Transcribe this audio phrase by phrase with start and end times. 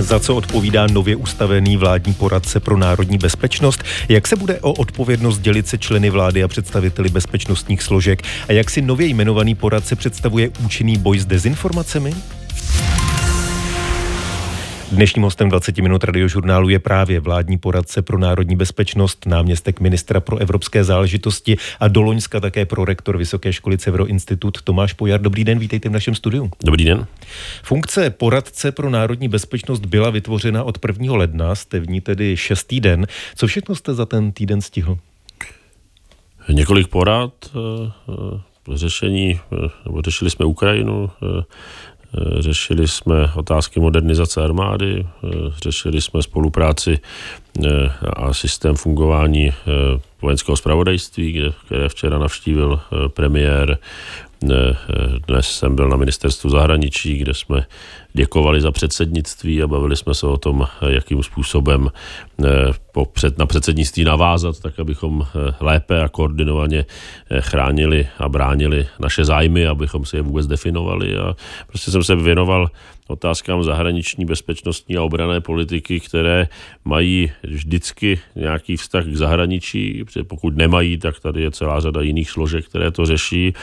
[0.00, 3.82] Za co odpovídá nově ustavený vládní poradce pro národní bezpečnost?
[4.08, 8.22] Jak se bude o odpovědnost dělit se členy vlády a představiteli bezpečnostních složek?
[8.48, 12.14] A jak si nově jmenovaný poradce představuje účinný boj s dezinformacemi?
[14.90, 20.38] Dnešním hostem 20 minut radiožurnálu je právě vládní poradce pro národní bezpečnost, náměstek ministra pro
[20.38, 25.20] evropské záležitosti a do Loňska také pro rektor Vysoké školy Cevro Institut Tomáš Pojar.
[25.20, 26.50] Dobrý den, vítejte v našem studiu.
[26.64, 27.06] Dobrý den.
[27.62, 31.14] Funkce poradce pro národní bezpečnost byla vytvořena od 1.
[31.16, 33.06] ledna, jste v ní tedy šestý den.
[33.34, 34.98] Co všechno jste za ten týden stihl?
[36.48, 41.10] Několik porad, eh, eh, řešení, eh, nebo řešili jsme Ukrajinu,
[42.38, 45.28] řešili jsme otázky modernizace armády, eh,
[45.62, 46.98] řešili jsme spolupráci
[47.64, 47.68] eh,
[48.16, 49.52] a systém fungování
[50.22, 53.78] vojenského zpravodajství, které včera navštívil premiér.
[55.26, 57.66] Dnes jsem byl na ministerstvu zahraničí, kde jsme
[58.12, 61.90] děkovali za předsednictví a bavili jsme se o tom, jakým způsobem
[63.12, 65.26] před, na předsednictví navázat, tak abychom
[65.60, 66.84] lépe a koordinovaně
[67.40, 71.16] chránili a bránili naše zájmy, abychom si je vůbec definovali.
[71.16, 71.36] A
[71.66, 72.70] prostě jsem se věnoval
[73.10, 76.48] otázkám zahraniční, bezpečnostní a obrané politiky, které
[76.84, 82.30] mají vždycky nějaký vztah k zahraničí, protože pokud nemají, tak tady je celá řada jiných
[82.30, 83.54] složek, které to řeší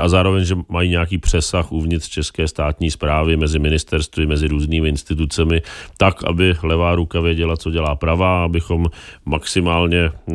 [0.00, 5.62] a zároveň, že mají nějaký přesah uvnitř české státní zprávy mezi ministerstvy, mezi různými institucemi,
[5.96, 8.86] tak, aby levá ruka věděla, co dělá pravá, abychom
[9.24, 10.32] maximálně eh,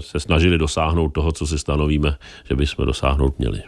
[0.00, 2.16] se snažili dosáhnout toho, co si stanovíme,
[2.48, 3.62] že bychom dosáhnout měli.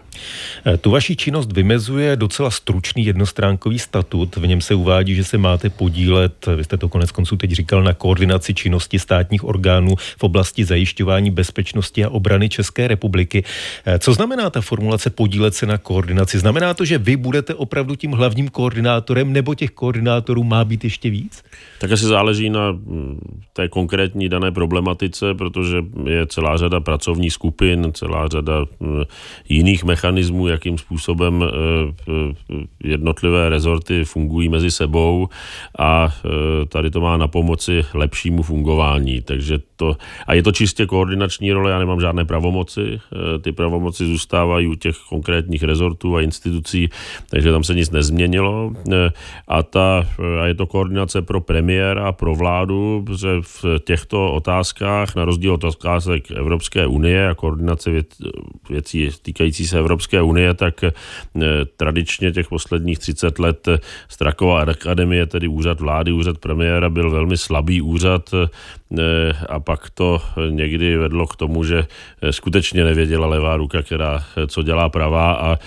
[0.81, 4.30] Tu vaši činnost vymezuje docela stručný jednostránkový statut.
[4.37, 7.83] V něm se uvádí, že se máte podílet, vy jste to konec konců teď říkal,
[7.83, 13.45] na koordinaci činnosti státních orgánů v oblasti zajišťování bezpečnosti a obrany České republiky.
[13.87, 16.39] Eh, co znamená ta formulace podílet se na koordinaci?
[16.39, 21.11] Znamená to, že vy budete opravdu tím hlavním koordinátorem, nebo těch koordinátorů má být ještě
[21.11, 21.43] víc?
[21.79, 27.91] Tak asi záleží na mm, té konkrétní dané problematice, protože je celá řada pracovních skupin,
[27.93, 29.03] celá řada mm,
[29.49, 31.49] jiných mechanismů, mechanismů, jakým způsobem eh,
[32.09, 35.29] eh, jednotlivé rezorty fungují mezi sebou
[35.79, 39.21] a eh, tady to má na pomoci lepšímu fungování.
[39.21, 43.01] Takže to, a je to čistě koordinační role, já nemám žádné pravomoci,
[43.41, 46.89] ty pravomoci zůstávají u těch konkrétních rezortů a institucí,
[47.31, 48.73] takže tam se nic nezměnilo
[49.49, 50.07] a, ta,
[50.43, 55.55] a je to koordinace pro premiéra a pro vládu, protože v těchto otázkách, na rozdíl
[55.55, 58.07] od otázek Evropské unie a koordinace věc,
[58.71, 60.85] věcí týkající se Evropské unie, tak
[61.77, 63.69] tradičně těch posledních 30 let
[64.11, 70.23] Strakova akademie, tedy úřad vlády, úřad premiéra, byl velmi slabý úřad eh, a pak to
[70.51, 71.87] někdy vedlo k tomu, že
[72.23, 75.59] eh, skutečně nevěděla levá ruka, která co dělá pravá a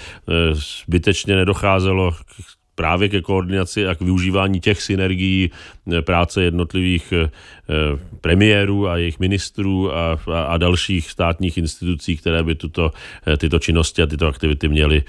[0.54, 5.52] zbytečně nedocházelo k právě ke koordinaci a k využívání těch synergií
[5.92, 7.30] eh, práce jednotlivých eh,
[8.22, 12.92] premiérů a jejich ministrů a, a, a dalších státních institucí, které by tuto,
[13.38, 15.04] tyto činnosti a tyto aktivity měly,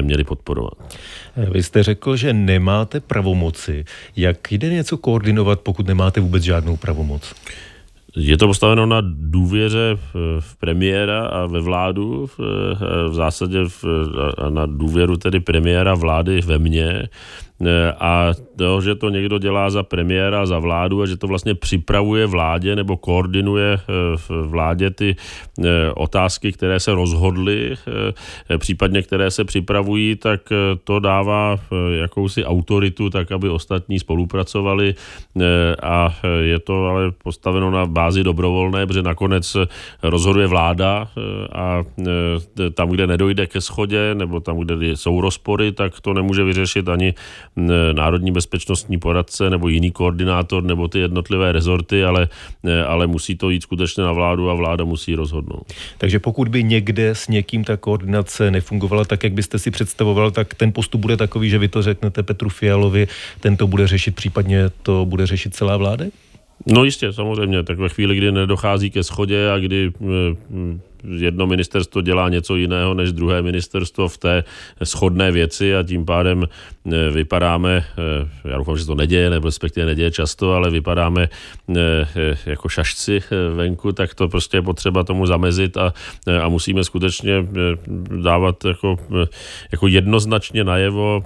[0.00, 0.98] měly podporovat.
[1.36, 3.84] Vy jste řekl, že nemáte pravomoci.
[4.16, 7.34] Jak jde něco koordinovat, pokud nemáte vůbec žádnou pravomoc?
[8.16, 12.38] Je to postaveno na důvěře v, v premiéra a ve vládu, v,
[13.08, 13.84] v zásadě v,
[14.50, 17.08] na důvěru tedy premiéra vlády ve mně.
[17.64, 21.54] E, a to, že to někdo dělá za premiéra, za vládu a že to vlastně
[21.54, 23.80] připravuje vládě nebo koordinuje e,
[24.16, 25.16] v vládě ty
[25.64, 27.74] e, otázky, které se rozhodly,
[28.58, 30.40] případně které se připravují, tak
[30.84, 31.58] to dává
[32.00, 34.94] jakousi autoritu, tak aby ostatní spolupracovali.
[35.82, 39.56] A je to ale postaveno na bázi dobrovolné, protože nakonec
[40.02, 41.08] rozhoduje vláda
[41.52, 41.84] a
[42.74, 47.14] tam, kde nedojde ke schodě nebo tam, kde jsou rozpory, tak to nemůže vyřešit ani
[47.92, 52.28] národní bezpečnostní poradce nebo jiný koordinátor nebo ty jednotlivé rezorty, ale,
[52.86, 55.72] ale musí to jít skutečně na vládu a vláda musí rozhodnout.
[55.98, 60.54] Takže pokud by někde s někým ta koordinace nefungovala tak, jak byste si představoval, tak
[60.54, 63.08] ten postup bude takový, že vy to řeknete Petru Fialovi,
[63.40, 66.04] ten to bude řešit, případně to bude řešit celá vláda?
[66.66, 67.62] No jistě, samozřejmě.
[67.62, 69.92] Tak ve chvíli, kdy nedochází ke schodě a kdy
[71.04, 74.44] jedno ministerstvo dělá něco jiného než druhé ministerstvo v té
[74.84, 77.84] schodné věci a tím pádem eh, vypadáme,
[78.44, 81.28] eh, já doufám, že to neděje, nebo respektive neděje často, ale vypadáme
[81.76, 82.06] eh,
[82.46, 83.20] jako šašci
[83.54, 85.94] venku, tak to prostě je potřeba tomu zamezit a,
[86.42, 87.46] a musíme skutečně
[88.22, 88.96] dávat jako,
[89.72, 91.22] jako jednoznačně najevo,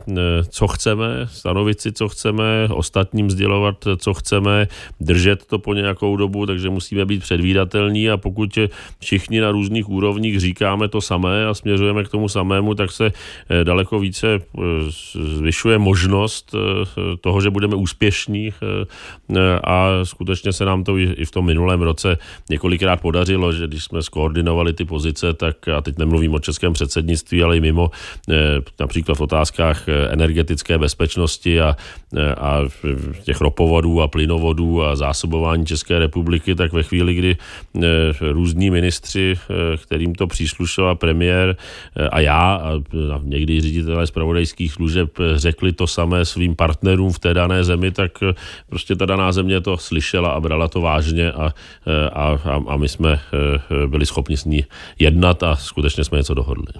[0.48, 4.68] co chceme, stanovit si, co chceme, ostatním sdělovat, co chceme,
[5.00, 8.58] držet to po nějakou dobu, takže musíme být předvídatelní a pokud
[8.98, 13.12] všichni na různých úrovních říkáme to samé a směřujeme k tomu samému, tak se
[13.64, 14.40] daleko více
[15.36, 16.54] zvyšuje možnost
[17.20, 18.52] toho, že budeme úspěšní
[19.64, 22.18] a skutečně se nám to i v tom minulém roce
[22.50, 27.42] několikrát podařilo, že když jsme skoordinovali ty pozice, tak a teď nemluvím o českém předsednictví,
[27.42, 27.90] ale i mimo,
[28.80, 31.76] například v otázkách energetické bezpečnosti a,
[32.38, 32.58] a
[33.24, 37.36] těch ropovodů a plynovodů a zásobování České republiky, tak ve chvíli, kdy
[38.20, 39.36] různí ministři,
[39.76, 41.56] kterým to příslušoval premiér
[42.10, 47.64] a já a někdy ředitelé zpravodajských služeb řekli to samé svým partnerům v té dané
[47.64, 48.12] zemi, tak
[48.68, 51.54] prostě ta daná země to slyšela a brala to vážně a,
[52.12, 52.38] a,
[52.68, 53.20] a my jsme
[53.86, 54.64] byli schopni s ní
[54.98, 56.72] jednat a skutečně jsme něco dohodli.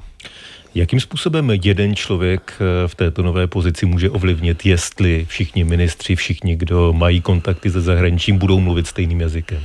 [0.75, 2.52] Jakým způsobem jeden člověk
[2.87, 8.38] v této nové pozici může ovlivnit, jestli všichni ministři, všichni, kdo mají kontakty se zahraničím,
[8.38, 9.61] budou mluvit stejným jazykem?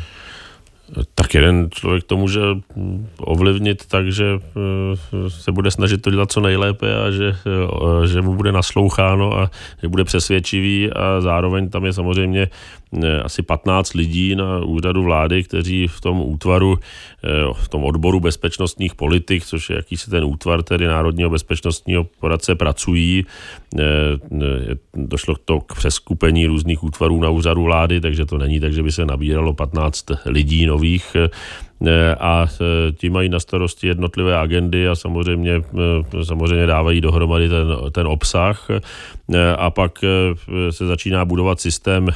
[1.16, 2.42] Tak jeden člověk to může
[3.18, 7.36] ovlivnit tak, že eh, se bude snažit to dělat co nejlépe a že,
[8.04, 9.52] eh, že mu bude nasloucháno a
[9.82, 12.48] že bude přesvědčivý a zároveň tam je samozřejmě
[13.24, 16.80] asi 15 lidí na úřadu vlády, kteří v tom útvaru,
[17.24, 22.56] eh, v tom odboru bezpečnostních politik, což je jakýsi ten útvar tedy Národního bezpečnostního poradce,
[22.56, 23.26] pracují.
[23.80, 23.84] Eh,
[24.94, 28.92] došlo to k přeskupení různých útvarů na úřadu vlády, takže to není tak, že by
[28.92, 31.30] se nabíralo 15 lidí nových eh,
[32.20, 32.48] a
[32.98, 35.62] ti mají na starosti jednotlivé agendy a samozřejmě,
[36.24, 38.68] samozřejmě dávají dohromady ten, ten obsah.
[39.58, 40.00] A pak
[40.70, 42.08] se začíná budovat systém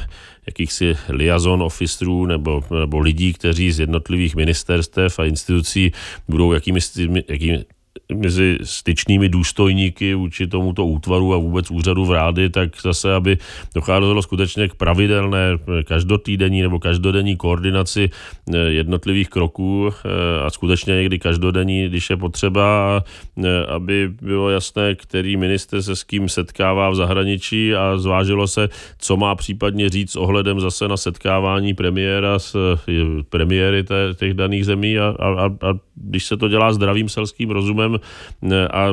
[0.46, 5.92] jakýchsi liaison officerů nebo, nebo lidí, kteří z jednotlivých ministerstev a institucí
[6.28, 6.80] budou jakými,
[7.28, 7.64] jakými
[8.14, 13.38] mezi styčnými důstojníky vůči tomuto útvaru a vůbec úřadu vlády, tak zase, aby
[13.74, 20.08] docházelo skutečně k pravidelné každotýdenní nebo každodenní koordinaci eh, jednotlivých kroků eh,
[20.46, 23.02] a skutečně někdy každodenní, když je potřeba,
[23.44, 28.68] eh, aby bylo jasné, který minister se s kým setkává v zahraničí a zvážilo se,
[28.98, 32.56] co má případně říct s ohledem zase na setkávání premiéra s
[33.28, 33.84] premiéry
[34.16, 37.79] těch daných zemí a, a, a když se to dělá zdravým selským rozumem,
[38.70, 38.88] a,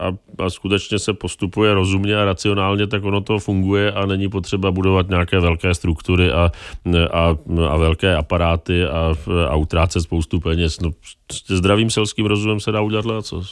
[0.00, 4.70] a, a skutečně se postupuje rozumně a racionálně, tak ono to funguje a není potřeba
[4.70, 6.52] budovat nějaké velké struktury a,
[7.10, 7.36] a,
[7.68, 9.14] a velké aparáty a,
[9.48, 10.80] a utrácet spoustu peněz.
[10.80, 10.90] No,
[11.32, 13.42] s zdravým selským rozumem se dá udělat co.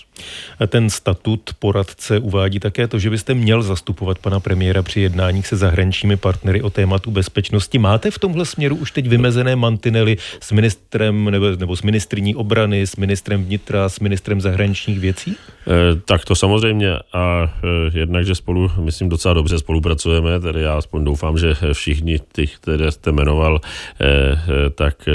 [0.67, 5.57] Ten statut poradce uvádí také to, že byste měl zastupovat pana premiéra při jednáních se
[5.57, 7.79] zahraničními partnery o tématu bezpečnosti.
[7.79, 12.87] Máte v tomhle směru už teď vymezené mantinely s ministrem nebo, nebo s ministrní obrany,
[12.87, 14.41] s ministrem vnitra, s ministrem
[14.81, 15.37] zahraničních věcí?
[15.67, 17.53] E, tak to samozřejmě a
[17.95, 22.47] e, jednak, že spolu, myslím, docela dobře spolupracujeme, tedy já aspoň doufám, že všichni ty,
[22.47, 23.61] které jste jmenoval,
[24.01, 25.09] e, e, tak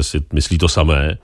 [0.00, 1.18] si myslí to samé.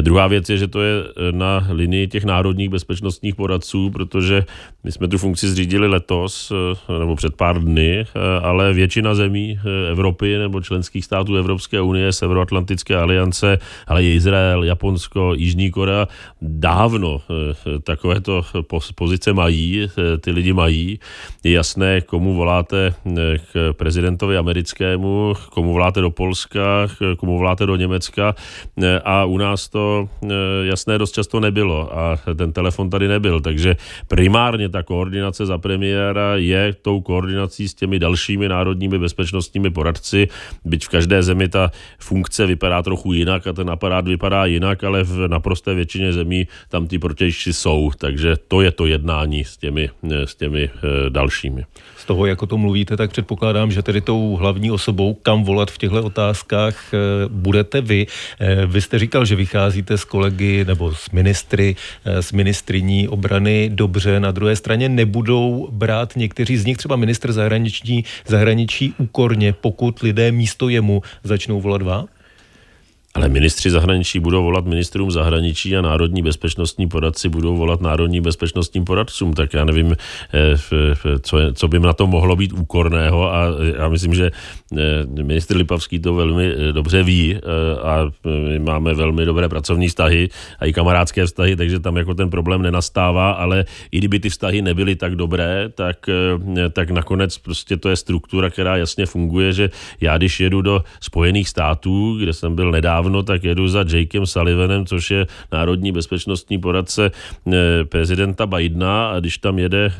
[0.00, 4.44] Druhá věc je, že to je eh, na linii těch národních bezpečnostních poradců, protože
[4.84, 8.06] my jsme tu funkci zřídili letos eh, nebo před pár dny, eh,
[8.42, 9.58] ale většina zemí
[9.90, 16.08] Evropy nebo členských států Evropské unie, Severoatlantické aliance, ale i Izrael, Japonsko, Jižní Korea
[16.42, 17.20] dávno
[17.84, 18.42] takovéto
[18.94, 19.90] pozice mají,
[20.20, 20.98] ty lidi mají.
[21.44, 22.94] Je jasné, komu voláte
[23.52, 28.34] k prezidentovi americkému, komu voláte do Polska, komu voláte do Německa.
[29.04, 33.76] A u nás to Eh, jasné dost často nebylo a ten telefon tady nebyl, takže
[34.08, 40.28] primárně ta koordinace za premiéra je tou koordinací s těmi dalšími národními bezpečnostními poradci,
[40.64, 45.04] byť v každé zemi ta funkce vypadá trochu jinak a ten aparát vypadá jinak, ale
[45.04, 49.90] v naprosté většině zemí tam ty protější jsou, takže to je to jednání s těmi,
[50.10, 51.64] eh, s těmi eh, dalšími.
[51.96, 55.70] Z toho, jak o tom mluvíte, tak předpokládám, že tedy tou hlavní osobou, kam volat
[55.70, 56.92] v těchto otázkách,
[57.28, 58.06] budete vy.
[58.66, 64.20] Vy jste říkal, že vycházíte z kolegy nebo s ministry, eh, s ministriní obrany dobře.
[64.20, 70.32] Na druhé straně nebudou brát někteří z nich, třeba ministr zahraniční, zahraničí úkorně, pokud lidé
[70.32, 72.13] místo jemu začnou volat vám?
[73.16, 78.84] Ale ministři zahraničí budou volat ministrům zahraničí a národní bezpečnostní poradci budou volat národní bezpečnostním
[78.84, 79.32] poradcům.
[79.32, 79.96] Tak já nevím,
[80.34, 83.46] eh, co, je, co by na to mohlo být úkorného a
[83.78, 84.30] já myslím, že
[84.78, 87.36] eh, ministr Lipavský to velmi eh, dobře ví
[87.82, 88.10] a
[88.48, 90.28] my máme velmi dobré pracovní vztahy
[90.58, 94.62] a i kamarádské vztahy, takže tam jako ten problém nenastává, ale i kdyby ty vztahy
[94.62, 96.10] nebyly tak dobré, tak,
[96.72, 101.48] tak nakonec prostě to je struktura, která jasně funguje, že já když jedu do Spojených
[101.48, 106.58] států, kde jsem byl nedávno, dávno, tak jedu za Jakem Sullivanem, což je národní bezpečnostní
[106.58, 107.10] poradce
[107.88, 109.08] prezidenta Bidena.
[109.10, 109.92] A když tam jede,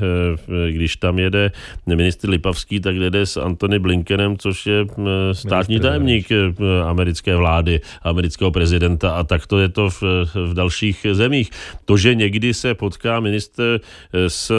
[0.71, 1.53] když tam jede
[1.87, 4.87] ministr Lipavský, tak jede s Antony Blinkenem, což je
[5.33, 6.29] státní tajemník
[6.89, 9.11] americké vlády, amerického prezidenta.
[9.11, 10.03] A tak to je to v,
[10.35, 11.51] v dalších zemích.
[11.85, 13.81] To, že někdy se potká minister
[14.13, 14.53] s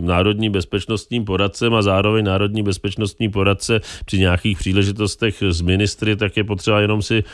[0.00, 6.44] národní bezpečnostním poradcem a zároveň národní bezpečnostní poradce při nějakých příležitostech s ministry, tak je
[6.44, 7.24] potřeba jenom si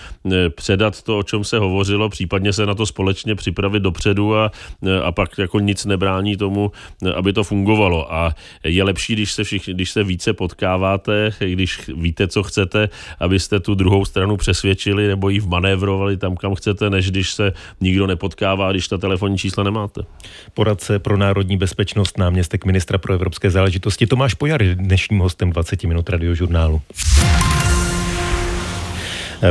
[0.50, 4.50] předat to, o čem se hovořilo, případně se na to společně připravit dopředu a,
[5.04, 6.72] a pak jako nic nebrání tomu,
[7.16, 8.14] aby to fungovalo.
[8.14, 12.88] A je lepší, když se, všichni, když se více potkáváte, když víte, co chcete,
[13.20, 18.06] abyste tu druhou stranu přesvědčili nebo ji vmanévrovali tam, kam chcete, než když se nikdo
[18.06, 20.02] nepotkává, když ta telefonní čísla nemáte.
[20.54, 26.08] Poradce pro národní bezpečnost, náměstek ministra pro evropské záležitosti Tomáš Pojar, dnešním hostem 20 minut
[26.10, 26.82] radiožurnálu.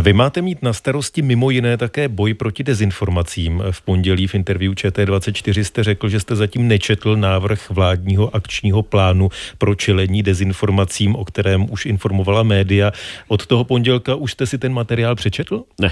[0.01, 3.63] Vy máte mít na starosti mimo jiné také boj proti dezinformacím.
[3.72, 9.29] V pondělí v interview ČT24 jste řekl, že jste zatím nečetl návrh vládního akčního plánu
[9.58, 12.91] pro čelení dezinformacím, o kterém už informovala média.
[13.27, 15.63] Od toho pondělka už jste si ten materiál přečetl?
[15.81, 15.91] Ne.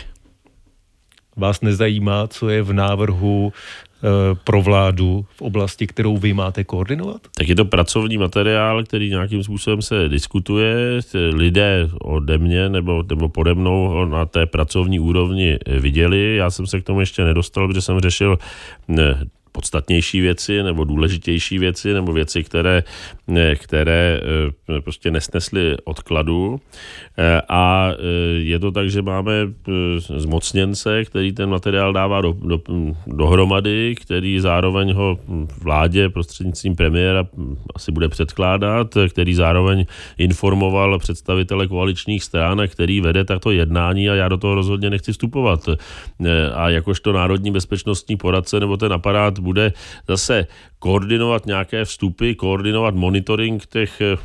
[1.38, 3.54] Vás nezajímá, co je v návrhu
[4.04, 7.22] Eh, pro vládu v oblasti, kterou vy máte koordinovat?
[7.38, 11.00] Tak je to pracovní materiál, který nějakým způsobem se diskutuje.
[11.34, 16.36] Lidé ode mě nebo, nebo pode mnou na té pracovní úrovni viděli.
[16.36, 18.38] Já jsem se k tomu ještě nedostal, protože jsem řešil
[19.58, 22.84] podstatnější věci nebo důležitější věci nebo věci, které,
[23.56, 26.62] které eh, prostě nesnesly odkladu.
[27.18, 27.98] Eh, a eh,
[28.38, 29.34] je to tak, že máme
[30.18, 32.62] zmocněnce, který ten materiál dává do, do,
[33.08, 35.20] dohromady, který zároveň ho
[35.64, 37.26] vládě prostřednictvím premiéra
[37.76, 39.86] asi bude předkládat, který zároveň
[40.18, 45.70] informoval představitele koaličních stran který vede takto jednání a já do toho rozhodně nechci vstupovat.
[46.54, 49.72] A jakožto národní bezpečnostní poradce nebo ten aparát bude
[50.08, 50.48] zase
[50.80, 54.18] koordinovat nějaké vstupy, koordinovat monitoring těch eh,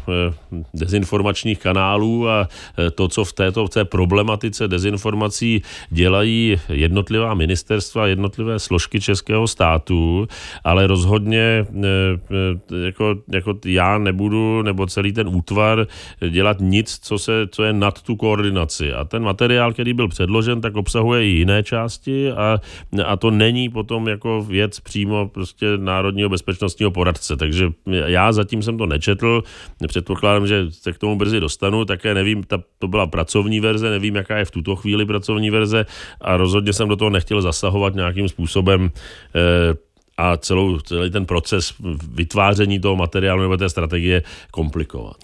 [0.75, 8.07] dezinformačních kanálů a eh, to, co v této v té problematice dezinformací dělají jednotlivá ministerstva,
[8.07, 10.29] jednotlivé složky českého státu,
[10.65, 15.87] ale rozhodně eh, jako, jako já nebudu, nebo celý ten útvar
[16.31, 18.93] dělat nic, co, se, co je nad tu koordinaci.
[18.93, 22.61] A ten materiál, který byl předložen, tak obsahuje i jiné části a,
[23.07, 27.37] a to není potom jako věc přímo prostě národního bezpečnosti bezpečnostního poradce.
[27.37, 29.43] Takže já zatím jsem to nečetl,
[29.87, 34.17] předpokládám, že se k tomu brzy dostanu, také nevím, ta, to byla pracovní verze, nevím,
[34.17, 35.87] jaká je v tuto chvíli pracovní verze.
[36.21, 38.91] A rozhodně jsem do toho nechtěl zasahovat nějakým způsobem
[39.35, 39.75] eh,
[40.17, 41.75] a celou, celý ten proces
[42.15, 45.17] vytváření toho materiálu nebo té strategie komplikovat.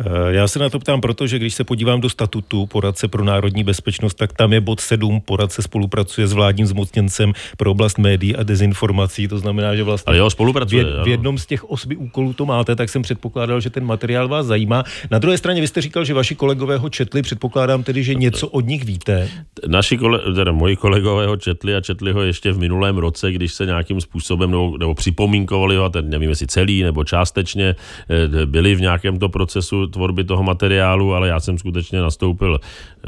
[0.00, 3.64] Eh, já se na to ptám, protože když se podívám do statutu poradce pro národní
[3.64, 8.42] bezpečnost, tak tam je bod 7, poradce spolupracuje s vládním zmocněncem pro oblast médií a
[8.42, 12.32] dezinformací, to znamená, že vlastně Ale jo, spolupracuje, v, v jednom z těch osmi úkolů
[12.32, 14.84] to máte, tak jsem předpokládal, že ten materiál vás zajímá.
[15.10, 18.48] Na druhé straně vy jste říkal, že vaši kolegové ho četli, předpokládám tedy, že něco
[18.48, 19.28] od nich víte.
[19.66, 23.52] Naši kole, teda moji kolegové ho četli a četli ho ještě v minulém roce, když
[23.52, 27.76] se nějakým způsobem nebo, nebo připomínkovali ho, a ten nevím, jestli celý nebo částečně
[28.08, 32.60] eh, byli v nějakém to procesu tvorby toho materiálu, ale já jsem skutečně nastoupil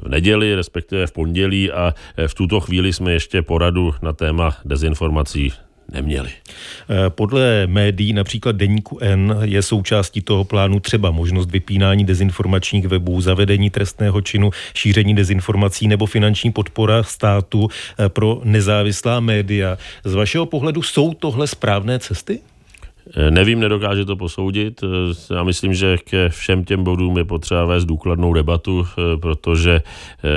[0.04, 4.57] v neděli, respektive v pondělí a eh, v tuto chvíli jsme ještě poradu na téma
[4.64, 5.52] dezinformací
[5.93, 6.31] neměli.
[6.31, 13.21] Eh, podle médií, například Deníku N, je součástí toho plánu třeba možnost vypínání dezinformačních webů,
[13.21, 19.79] zavedení trestného činu, šíření dezinformací nebo finanční podpora státu eh, pro nezávislá média.
[20.05, 22.41] Z vašeho pohledu jsou tohle správné cesty?
[23.17, 24.81] Eh, nevím, nedokáže to posoudit.
[25.35, 28.87] Já myslím, že ke všem těm bodům je potřeba vést důkladnou debatu,
[29.21, 29.83] protože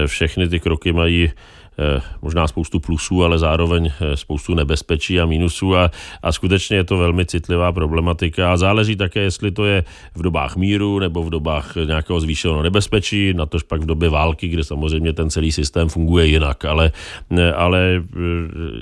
[0.06, 1.32] všechny ty kroky mají
[2.22, 5.92] možná spoustu plusů, ale zároveň eh, spoustu nebezpečí a mínusů a,
[6.24, 8.54] a skutečně je to velmi citlivá problematika.
[8.54, 9.84] A záleží také, jestli to je
[10.16, 14.48] v dobách míru nebo v dobách nějakého zvýšeného nebezpečí, na tož pak v době války,
[14.48, 16.92] kde samozřejmě ten celý systém funguje jinak, ale,
[17.38, 18.04] eh, ale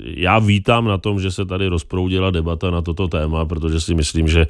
[0.04, 4.28] já vítám na tom, že se tady rozproudila debata na toto téma, protože si myslím,
[4.28, 4.46] že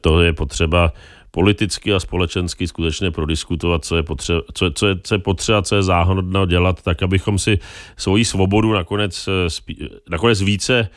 [0.00, 0.92] to je potřeba
[1.32, 5.76] politicky a společensky skutečně prodiskutovat, co je potřeba, co, co je, co je potřeba, co
[5.76, 7.58] je záhodno dělat, tak abychom si
[7.96, 10.88] svoji svobodu nakonec, eh, nakonec více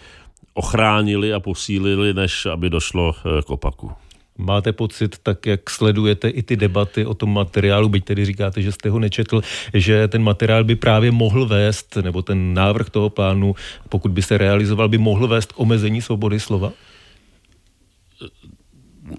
[0.54, 3.92] ochránili a posílili, než aby došlo eh, k opaku.
[4.38, 8.72] Máte pocit, tak jak sledujete i ty debaty o tom materiálu, byť tedy říkáte, že
[8.72, 9.42] jste ho nečetl,
[9.74, 13.56] že ten materiál by právě mohl vést, nebo ten návrh toho plánu,
[13.90, 16.72] pokud by se realizoval, by mohl vést k omezení svobody slova?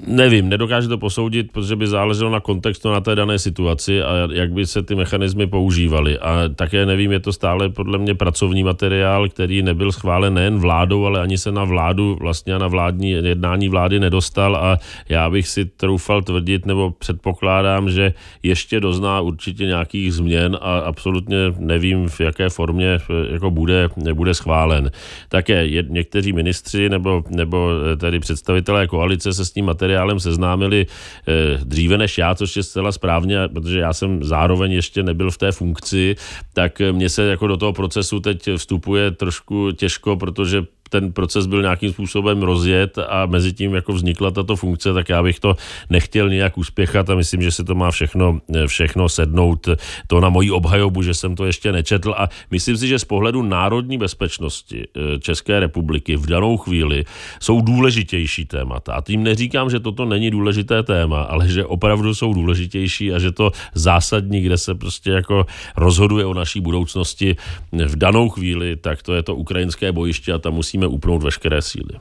[0.06, 4.52] Nevím, nedokážu to posoudit, protože by záleželo na kontextu na té dané situaci a jak
[4.52, 6.18] by se ty mechanismy používaly.
[6.18, 11.04] A také nevím, je to stále podle mě pracovní materiál, který nebyl schválen nejen vládou,
[11.04, 14.78] ale ani se na vládu, vlastně na vládní jednání vlády nedostal a
[15.08, 21.36] já bych si troufal tvrdit, nebo předpokládám, že ještě dozná určitě nějakých změn a absolutně
[21.58, 22.98] nevím, v jaké formě
[23.32, 24.90] jako bude, bude schválen.
[25.28, 31.98] Také někteří ministři nebo, nebo tedy představitelé koalice se s tím materiálem seznámili eh, dříve
[31.98, 36.16] než já, což je zcela správně, protože já jsem zároveň ještě nebyl v té funkci,
[36.52, 41.62] tak mně se jako do toho procesu teď vstupuje trošku těžko, protože ten proces byl
[41.62, 45.56] nějakým způsobem rozjet a mezi tím jako vznikla tato funkce, tak já bych to
[45.90, 49.68] nechtěl nějak uspěchat a myslím, že se to má všechno, všechno sednout.
[50.06, 53.42] To na moji obhajobu, že jsem to ještě nečetl a myslím si, že z pohledu
[53.42, 57.04] národní bezpečnosti eh, České republiky v danou chvíli
[57.40, 58.92] jsou důležitější témata.
[58.94, 63.32] A tím neříkám, že toto není důležité téma, ale že opravdu jsou důležitější a že
[63.32, 67.36] to zásadní, kde se prostě jako rozhoduje o naší budoucnosti
[67.72, 71.62] v danou chvíli, tak to je to ukrajinské bojiště a tam musíme musíme upnout veškeré
[71.62, 71.98] síly.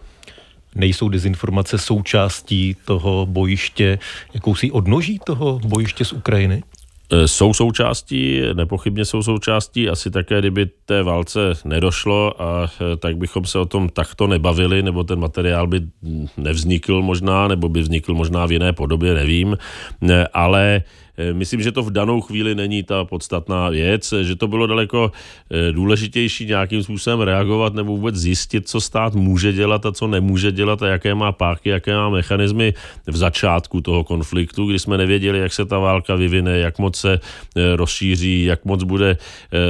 [0.75, 4.00] Nejsou dezinformace součástí toho bojiště,
[4.34, 6.63] jakousi odnoží toho bojiště z Ukrajiny?
[7.12, 13.17] E, jsou součástí, nepochybně jsou součástí, asi také, kdyby té válce nedošlo a e, tak
[13.17, 15.82] bychom se o tom takto nebavili, nebo ten materiál by
[16.38, 19.58] nevznikl možná, nebo by vznikl možná v jiné podobě, nevím,
[20.10, 20.84] e, ale
[21.34, 25.12] myslím, že to v danou chvíli není ta podstatná věc, že to bylo daleko
[25.51, 30.51] eh, důležitější nějakým způsobem reagovat nebo vůbec zjistit, co stát může dělat a co nemůže
[30.51, 32.74] dělat a jaké má páky, jaké má mechanismy
[33.07, 37.19] v začátku toho konfliktu, kdy jsme nevěděli, jak se ta válka vyvine, jak moc se
[37.55, 39.17] eh, rozšíří, jak moc bude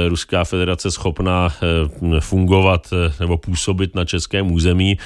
[0.08, 1.48] Ruská federace schopná
[2.20, 4.98] fungovat nebo působit na českém území.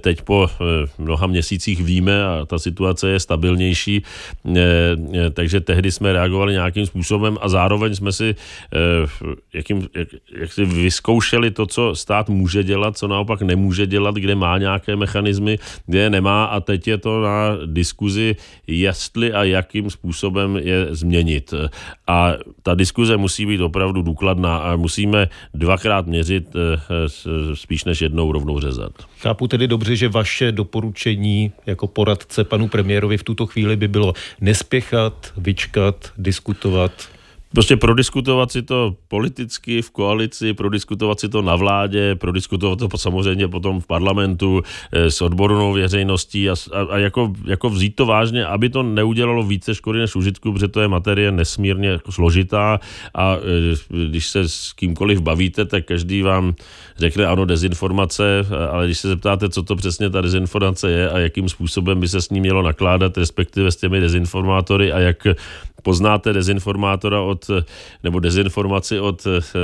[0.00, 0.50] Teď po
[0.98, 4.02] mnoha měsících víme a ta situace je stabilnější,
[5.32, 10.52] takže tehdy tehdy jsme reagovali nějakým způsobem a zároveň jsme si eh, jakým, jak, jak
[10.52, 15.58] si vyzkoušeli to, co stát může dělat, co naopak nemůže dělat, kde má nějaké mechanismy,
[15.86, 18.36] kde je nemá a teď je to na diskuzi,
[18.66, 21.54] jestli a jakým způsobem je změnit.
[22.06, 26.80] A ta diskuze musí být opravdu důkladná a musíme dvakrát měřit eh,
[27.54, 28.92] spíš než jednou rovnou řezat.
[29.20, 34.12] Chápu tedy dobře, že vaše doporučení jako poradce panu premiérovi v tuto chvíli by bylo
[34.40, 35.73] nespěchat, vyčkat,
[36.16, 37.08] diskutovat,
[37.54, 43.48] Prostě prodiskutovat si to politicky v koalici, prodiskutovat si to na vládě, prodiskutovat to samozřejmě
[43.48, 44.62] potom v parlamentu
[44.92, 49.42] eh, s odbornou veřejností a, a, a jako, jako vzít to vážně, aby to neudělalo
[49.42, 52.80] více škody než užitku, protože to je materie nesmírně jako složitá
[53.14, 56.54] a eh, když se s kýmkoliv bavíte, tak každý vám
[56.96, 61.48] řekne ano, dezinformace, ale když se zeptáte, co to přesně ta dezinformace je a jakým
[61.48, 65.26] způsobem by se s ní mělo nakládat, respektive s těmi dezinformátory a jak
[65.84, 67.43] poznáte dezinformátora od,
[68.02, 69.58] nebo dezinformaci od eh,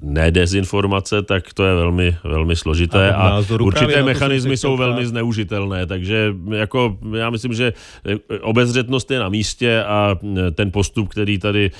[0.00, 5.86] ne dezinformace, tak to je velmi, velmi složité a, a určité mechanismy jsou velmi zneužitelné,
[5.86, 7.72] takže jako já myslím, že
[8.06, 11.70] eh, obezřetnost je na místě a eh, ten postup, který tady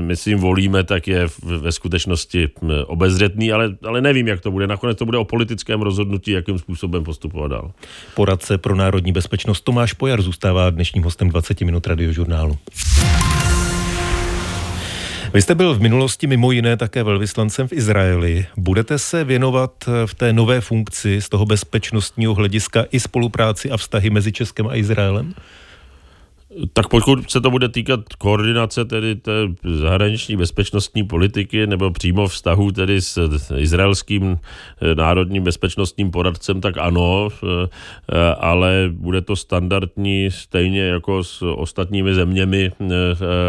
[0.00, 2.48] myslím volíme, tak je ve skutečnosti
[2.86, 4.66] obezřetný, ale, ale nevím, jak to bude.
[4.66, 7.72] Nakonec to bude o politickém rozhodnutí, jakým způsobem postupovat dál.
[8.14, 12.58] Poradce pro národní bezpečnost Tomáš Pojar zůstává dnešním hostem 20 minut radiožurnálu.
[15.36, 18.46] Vy jste byl v minulosti mimo jiné také velvyslancem v Izraeli.
[18.56, 19.70] Budete se věnovat
[20.06, 24.76] v té nové funkci z toho bezpečnostního hlediska i spolupráci a vztahy mezi Českem a
[24.76, 25.34] Izraelem?
[26.72, 29.32] Tak pokud se to bude týkat koordinace tedy té
[29.64, 33.18] zahraniční bezpečnostní politiky nebo přímo vztahu tedy s
[33.56, 34.38] izraelským
[34.80, 37.66] eh, národním bezpečnostním poradcem, tak ano, eh,
[38.38, 42.86] ale bude to standardní stejně jako s ostatními zeměmi eh,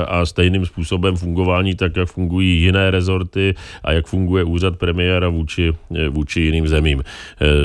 [0.08, 5.74] a stejným způsobem fungování, tak jak fungují jiné rezorty a jak funguje úřad premiéra vůči,
[6.10, 7.04] vůči jiným zemím.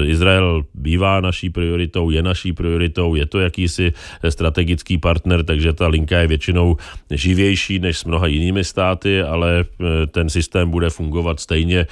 [0.05, 3.93] Izrael bývá naší prioritou, je naší prioritou, je to jakýsi
[4.29, 6.77] strategický partner partner, takže ta linka je většinou
[7.11, 11.79] živější než s mnoha jinými státy, ale e, ten systém bude fungovat stejně.
[11.79, 11.87] E,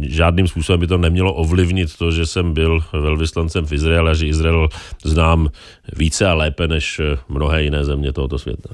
[0.00, 4.26] žádným způsobem by to nemělo ovlivnit to, že jsem byl velvyslancem v Izraeli a že
[4.26, 4.68] Izrael
[5.04, 5.48] znám
[5.96, 8.68] více a lépe než mnohé jiné země tohoto světa.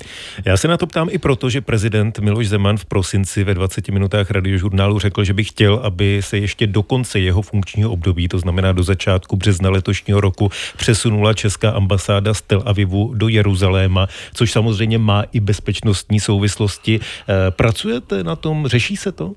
[0.45, 3.89] Já se na to ptám i proto, že prezident Miloš Zeman v prosinci ve 20
[3.89, 8.39] minutách radiožurnálu řekl, že by chtěl, aby se ještě do konce jeho funkčního období, to
[8.39, 14.53] znamená do začátku března letošního roku, přesunula česká ambasáda z Tel Avivu do Jeruzaléma, což
[14.53, 17.01] samozřejmě má i bezpečnostní souvislosti.
[17.01, 19.33] Eh, pracujete na tom, řeší se to?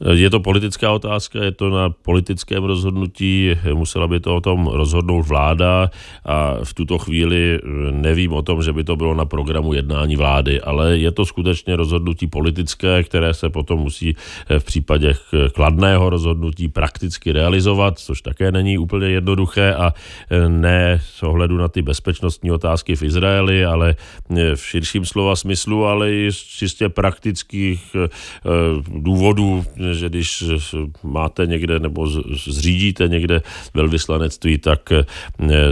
[0.00, 5.22] Je to politická otázka, je to na politickém rozhodnutí, musela by to o tom rozhodnout
[5.22, 5.90] vláda
[6.24, 10.60] a v tuto chvíli nevím o tom, že by to bylo na programu jednání vlády,
[10.60, 14.16] ale je to skutečně rozhodnutí politické, které se potom musí
[14.58, 15.14] v případě
[15.54, 19.94] kladného rozhodnutí prakticky realizovat, což také není úplně jednoduché a
[20.48, 23.96] ne s ohledu na ty bezpečnostní otázky v Izraeli, ale
[24.54, 28.08] v širším slova smyslu, ale i z čistě praktických eh,
[28.88, 30.44] důvodů, že když
[31.02, 32.06] máte někde nebo
[32.46, 33.42] zřídíte někde
[33.74, 35.04] velvyslanectví, tak, eh,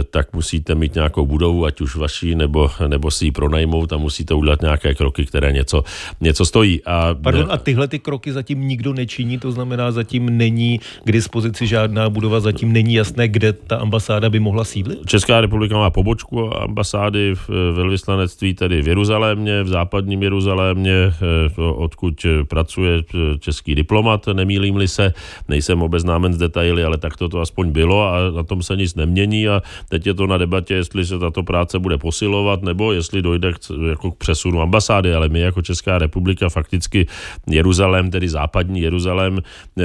[0.09, 4.33] tak musíte mít nějakou budovu, ať už vaší, nebo, nebo si ji pronajmout a musíte
[4.33, 5.83] udělat nějaké kroky, které něco,
[6.21, 6.81] něco stojí.
[6.85, 11.67] A, Pardon, a tyhle ty kroky zatím nikdo nečiní, to znamená, zatím není k dispozici
[11.67, 14.99] žádná budova, zatím není jasné, kde ta ambasáda by mohla sídlit?
[15.05, 22.25] Česká republika má pobočku ambasády v velvyslanectví tedy v Jeruzalémě, v západním Jeruzalémě, eh, odkud
[22.47, 23.03] pracuje
[23.39, 25.13] český diplomat, nemýlím-li se,
[25.47, 28.95] nejsem obeznámen z detaily, ale tak to, to aspoň bylo a na tom se nic
[28.95, 33.21] nemění a teď je to na debatě, jestli se tato práce bude posilovat nebo jestli
[33.21, 33.57] dojde k,
[33.89, 37.07] jako k přesunu ambasády, ale my jako Česká republika fakticky
[37.47, 39.39] Jeruzalém, tedy západní Jeruzalém,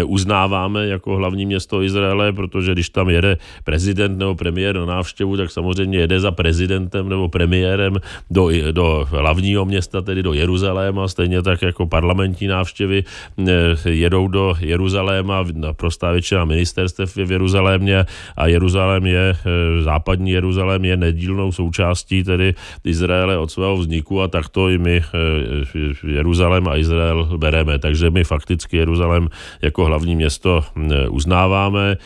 [0.05, 5.51] uznáváme jako hlavní město Izraele, protože když tam jede prezident nebo premiér na návštěvu, tak
[5.51, 7.97] samozřejmě jede za prezidentem nebo premiérem
[8.31, 13.05] do, do hlavního města, tedy do Jeruzaléma, stejně tak jako parlamentní návštěvy
[13.49, 13.77] eh,
[14.11, 18.05] jedou do Jeruzaléma, naprostá většina ministerstev je v Jeruzalémě
[18.37, 24.29] a Jeruzalém je, eh, západní Jeruzalém je nedílnou součástí tedy Izraele od svého vzniku a
[24.29, 27.79] takto i my eh, Jeruzalém a Izrael bereme.
[27.79, 29.29] Takže my fakticky Jeruzalém
[29.63, 30.65] jako hlavní město
[31.11, 31.97] uznáváme,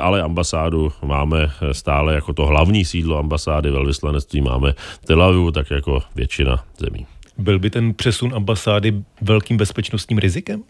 [0.00, 4.74] ale ambasádu máme stále jako to hlavní sídlo ambasády, velvyslanectví máme
[5.06, 7.06] Tel Avivu, tak jako většina zemí.
[7.38, 10.62] Byl by ten přesun ambasády velkým bezpečnostním rizikem?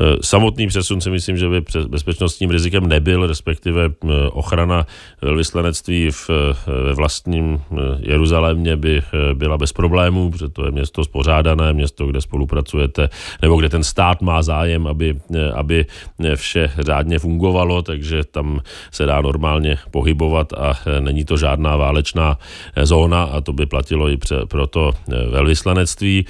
[0.00, 4.86] Eh, samotný přesun si myslím, že by bezpečnostním rizikem nebyl, respektive eh, ochrana
[5.22, 7.62] velvyslanectví v, eh, ve vlastním
[7.98, 9.02] Jeruzalémě by
[9.34, 13.08] byla bez problémů, protože to je město spořádané, město, kde spolupracujete,
[13.42, 15.16] nebo kde ten stát má zájem, aby,
[15.54, 15.86] aby
[16.34, 22.38] vše řádně fungovalo, takže tam se dá normálně pohybovat a není to žádná válečná
[22.82, 24.92] zóna a to by platilo i pro to
[25.30, 26.26] velvyslanectví.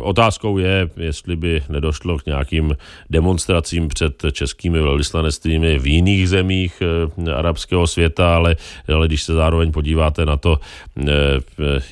[0.00, 2.71] Otázkou je, jestli by nedošlo k nějakým
[3.10, 8.56] demonstracím před českými velvyslanectvími v jiných zemích eh, arabského světa, ale,
[8.94, 10.60] ale když se zároveň podíváte na to,
[10.98, 11.10] eh,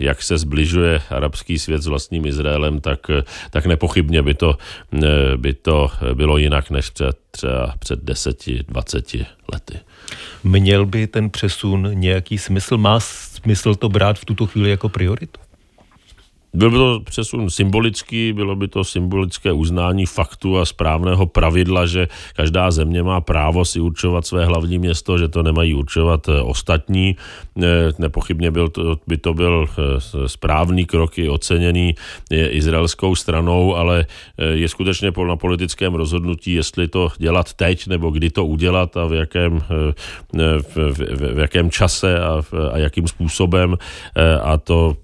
[0.00, 3.06] jak se zbližuje arabský svět s vlastním Izraelem, tak,
[3.50, 4.58] tak nepochybně by to,
[4.92, 9.78] eh, by to bylo jinak než před třeba před 10-20 lety.
[10.44, 12.78] Měl by ten přesun nějaký smysl?
[12.78, 15.40] Má smysl to brát v tuto chvíli jako prioritu?
[16.54, 22.08] Byl by to přesun symbolický, bylo by to symbolické uznání faktu a správného pravidla, že
[22.36, 27.16] každá země má právo si určovat své hlavní město, že to nemají určovat eh, ostatní.
[27.62, 27.66] Eh,
[27.98, 31.94] nepochybně byl to, by to byl eh, správný krok i oceněný
[32.30, 34.06] izraelskou stranou, ale
[34.38, 39.12] je skutečně na politickém rozhodnutí, jestli to dělat teď nebo kdy to udělat a v
[39.12, 39.62] jakém,
[40.30, 40.98] v, v,
[41.34, 43.76] v jakém čase a, a jakým způsobem.
[44.42, 44.96] A to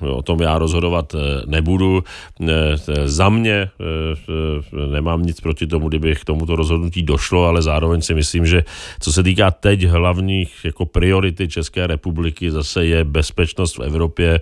[0.00, 2.04] o tom já rozhodovat eh, nebudu.
[2.48, 8.02] Eh, za mě eh, nemám nic proti tomu, kdyby k tomuto rozhodnutí došlo, ale zároveň
[8.02, 8.64] si myslím, že
[9.00, 14.40] co se týká teď hlavních jako priority České republiky, zase je bezpečnost v Evropě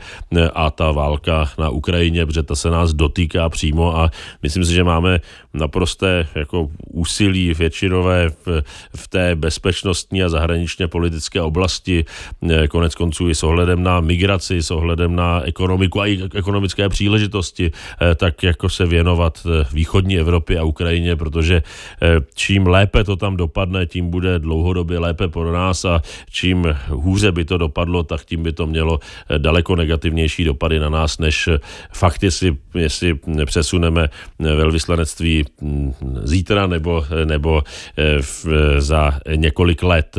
[0.54, 4.10] a ta válka na Ukrajině, protože ta se nás dotýká přímo a
[4.42, 5.20] myslím si, že máme
[5.54, 8.62] naprosté jako úsilí většinové v,
[8.96, 12.04] v té bezpečnostní a zahraničně politické oblasti,
[12.68, 17.70] konec konců i s ohledem na migraci, s ohledem na ekonomiku a i ekonomické příležitosti,
[17.70, 21.62] eh, tak jako se věnovat eh, východní Evropě a Ukrajině, protože
[22.02, 27.32] eh, čím lépe to tam dopadne, tím bude dlouhodobě lépe pro nás a čím hůře
[27.32, 28.98] by to dopadlo, tak tím by to mělo
[29.38, 31.48] daleko negativnější dopady na nás, než
[31.92, 35.92] fakt, jestli, jestli přesuneme velvyslanectví hm,
[36.22, 37.62] zítra nebo, nebo
[38.20, 38.46] v,
[38.78, 40.18] za několik let.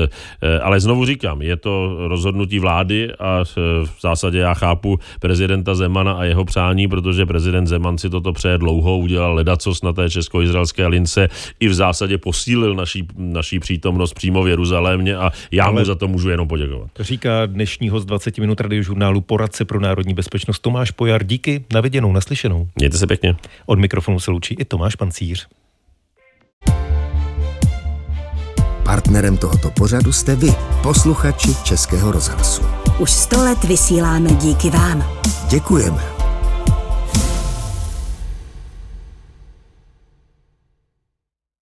[0.61, 3.43] Ale znovu říkám, je to rozhodnutí vlády a
[3.83, 8.33] v zásadě já chápu, chápu prezidenta Zemana a jeho přání, protože prezident Zeman si toto
[8.33, 14.13] přeje dlouho, udělal ledacos na té česko-izraelské lince i v zásadě posílil naší, naší přítomnost
[14.13, 16.89] přímo v Jeruzalémě a já Ale mu za to můžu jenom poděkovat.
[16.99, 21.23] Říká dnešní host 20 minut radiožurnálu poradce pro národní bezpečnost Tomáš Pojar.
[21.23, 22.67] Díky, naviděnou, naslyšenou.
[22.75, 23.35] Mějte se pěkně.
[23.65, 25.47] Od mikrofonu se loučí i Tomáš Pancíř.
[28.83, 32.86] Partnerem tohoto pořadu jste vy, posluchači Českého rozhlasu.
[32.99, 35.03] Už sto let vysíláme díky vám.
[35.49, 36.16] Děkujeme.